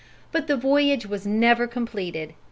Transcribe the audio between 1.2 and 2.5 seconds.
never completed.